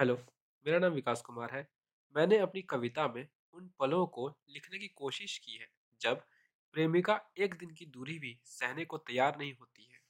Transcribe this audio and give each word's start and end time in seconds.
Hello, 0.00 0.14
मेरा 0.66 0.78
नाम 0.78 0.92
विकास 0.92 1.22
कुमार 1.22 1.50
है। 1.50 1.68
मैंने 2.16 2.38
अपनी 2.38 2.62
कविता 2.62 3.08
में 3.08 3.28
उन 3.52 3.70
पलों 3.78 4.06
को 4.06 4.28
लिखने 4.50 4.78
की 4.78 4.88
कोशिश 4.88 5.38
की 5.38 5.52
है, 5.52 5.68
जब 6.00 6.22
प्रेमिका 6.72 7.20
एक 7.38 7.54
दिन 7.54 7.70
की 7.70 7.86
दूरी 7.86 8.18
भी 8.18 8.40
सहने 8.44 8.84
को 8.84 8.98
तैयार 8.98 9.38
नहीं 9.38 9.54
होती 9.54 9.84
है। 9.84 10.00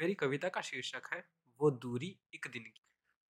मेरी 0.00 0.14
कविता 0.14 0.48
का 0.48 0.60
शीर्षक 0.60 1.02
है, 1.12 1.28
वो 1.60 1.70
दूरी 1.70 2.18
एक 2.34 2.46
दिन 2.52 2.62
की। 2.62 2.84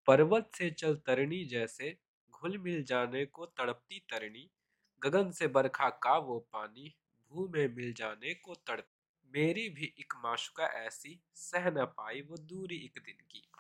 पर्वत 0.07 0.51
से 0.55 0.71
चल 0.71 0.97
तरणी 0.97 1.45
जैसे 1.45 1.99
घुल 2.31 2.59
मिल 2.59 2.85
जाने 2.85 3.27
को 3.27 3.47
तड़पती 3.47 3.99
तरणी, 3.99 4.51
गगन 5.03 5.31
से 5.31 5.47
बरखा 5.47 5.89
का 5.89 6.19
वो 6.19 6.39
पानी, 6.53 6.95
भू 7.33 7.49
में 7.49 7.75
मिल 7.75 7.93
जाने 7.93 8.35
को 8.35 8.55
तड़प 8.55 8.89
मेरी 9.33 9.69
भी 9.69 9.95
एक 9.99 10.13
माशुका 10.17 10.67
ऐसी 10.67 11.23
सह 11.35 11.71
न 11.71 11.85
पाई 11.85 12.21
वो 12.21 12.37
दूरी 12.37 12.77
एक 12.77 13.03
दिन 13.05 13.25
की। 13.31 13.51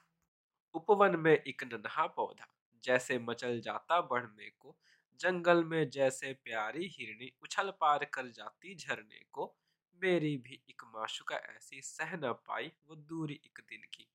उपवन 0.76 1.16
में 1.18 1.32
एक 1.32 1.64
नन्हा 1.64 2.06
पौधा, 2.08 2.46
जैसे 2.84 3.18
मचल 3.18 3.60
जाता 3.60 4.00
बढ़ने 4.02 4.50
को, 4.50 4.76
जंगल 5.20 5.64
में 5.64 5.88
जैसे 5.90 6.32
प्यारी 6.44 6.86
हिरणी 6.88 7.30
उछल 7.42 7.70
पार 7.80 8.04
कर 8.04 8.28
जाती 8.30 8.74
झरने 8.74 9.24
को, 9.32 9.54
मेरी 10.00 10.36
भी 10.38 10.60
एक 10.70 10.82
माशुका 10.86 11.36
ऐसी 11.56 11.80
सह 11.82 12.16
न 12.16 12.32
पाई 12.46 12.72
वो 12.88 12.96
दूरी 12.96 13.40
एक 13.44 13.60
दिन 13.68 13.82
की। 13.94 14.08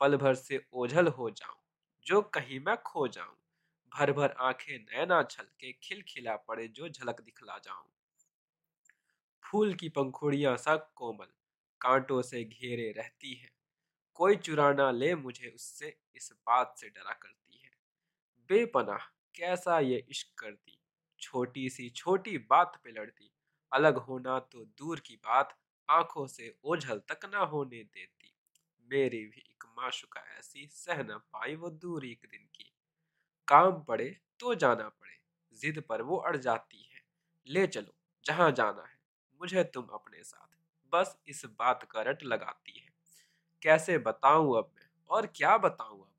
पल 0.00 0.16
भर 0.16 0.34
से 0.34 0.60
ओझल 0.74 1.08
हो 1.10 1.30
जाऊँ, 1.30 1.56
जो 2.06 2.22
कहीं 2.30 2.60
मैं 2.60 2.76
खो 2.82 3.08
जाऊँ, 3.08 3.36
भर 3.92 4.12
भर 4.12 4.34
आँखें 4.40 4.78
नैना 4.78 5.22
छल 5.22 5.48
के 5.60 5.72
खिलखिला 5.82 6.36
पड़े 6.48 6.68
जो 6.70 6.88
झलक 6.88 7.20
दिखला 7.20 7.58
जाऊँ। 7.58 7.90
फूल 9.42 9.74
की 9.74 9.88
पंखुड़ियाँ 9.88 10.56
सा 10.56 10.76
कोमल, 10.96 11.26
कांटों 11.80 12.20
से 12.22 12.44
घेरे 12.44 12.90
रहती 12.92 13.34
है 13.34 13.50
कोई 14.16 14.36
चुरा 14.36 14.72
ना 14.72 14.90
ले 14.90 15.14
मुझे 15.14 15.48
उससे, 15.48 15.96
इस 16.16 16.32
बात 16.32 16.74
से 16.78 16.88
डरा 16.88 17.12
करती 17.12 17.60
है। 17.64 17.70
बेपनाह, 18.50 19.06
कैसा 19.34 19.80
ये 19.80 20.06
इश्क 20.10 20.38
करती? 20.38 20.78
छोटी 21.20 21.70
सी 21.70 21.90
छोटी 21.90 22.38
बात 22.38 22.80
पे 22.84 22.90
लड़ती। 22.90 23.30
अलग 23.72 23.96
होना 23.96 24.38
तो 24.38 24.64
दूर 24.64 25.00
की 25.00 25.16
बात, 25.16 25.58
आँखों 25.90 26.26
से 26.26 26.58
ओझल 26.64 26.98
तक 26.98 27.30
ना 27.32 27.38
होने 27.38 27.82
देती। 27.84 28.32
मेरी 28.90 29.24
भी 29.24 29.40
एक 29.40 29.64
माशुका 29.78 30.20
ऐसी 30.38 30.66
सह 30.66 31.02
न 31.02 31.18
पाई 31.32 31.54
वो 31.54 31.70
दूर 31.70 32.04
एक 32.04 32.28
दिन 32.30 32.48
की। 32.54 32.72
काम 33.48 33.82
पड़े 33.82 34.20
तो 34.40 34.54
जाना 34.54 34.88
पड़े, 34.88 35.18
जिद 35.52 35.82
पर 35.88 36.02
वो 36.02 36.16
अड़ 36.16 36.36
जाती 36.36 36.88
है। 36.92 37.02
ले 37.46 37.66
चलो, 37.66 37.94
जहाँ 38.24 38.50
जाना 38.52 38.82
है, 38.82 38.98
मुझे 39.40 39.64
तुम 39.64 39.84
अपने 39.84 40.22
साथ, 40.22 40.56
बस 40.92 41.18
इस 41.28 41.46
बात 41.46 41.88
का 41.90 42.02
रट 42.02 42.22
लगाती 42.22 42.78
है। 42.78 42.85
कैसे 43.66 43.98
बताऊँ 43.98 44.56
अब 44.58 44.70
मैं? 44.76 44.86
और 45.10 45.26
क्या 45.26 45.56
बताऊँ 45.58 46.00
अब? 46.00 46.12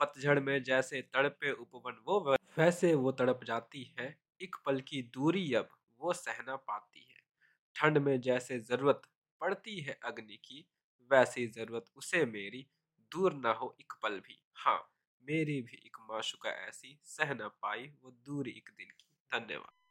पतझड़ 0.00 0.38
में 0.40 0.62
जैसे 0.62 1.02
तड़पे 1.14 1.52
उपवन, 1.52 2.02
वो 2.06 2.36
वैसे 2.58 2.92
वो 2.94 3.12
तड़प 3.12 3.40
जाती 3.44 3.82
है। 4.00 4.06
एक 4.40 4.56
पल 4.66 4.80
की 4.80 5.02
दूरी 5.14 5.52
अब 5.54 5.68
वो 6.00 6.12
सहना 6.12 6.56
पाती 6.56 7.06
है। 7.10 7.20
ठंड 7.76 7.98
में 7.98 8.20
जैसे 8.20 8.58
ज़रूरत 8.60 9.02
पड़ती 9.40 9.80
है 9.80 9.98
अग्नि 10.04 10.36
की, 10.36 10.66
वैसी 11.10 11.46
ज़रूरत 11.48 11.84
उसे 11.96 12.24
मेरी, 12.26 12.66
दूर 13.12 13.32
ना 13.34 13.52
हो 13.52 13.74
एक 13.80 13.92
पल 14.02 14.18
भी। 14.20 14.42
हाँ 14.56 14.78
मेरी 15.24 15.60
भी 15.62 15.76
एक 15.86 15.96
माशुका 16.10 16.50
ऐसी 16.68 16.98
सह 17.06 17.34
न 17.34 17.48
पाई 17.62 17.92
वो 18.02 18.10
दूर 18.10 18.48
एक 18.48 18.70
दिन 18.78 18.90
की। 18.90 19.06
धन्यवाद। 19.30 19.81